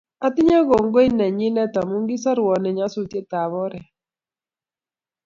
[0.25, 3.89] Atinye koingoi nekindet amu kisorwo eng nyasutiet ab oret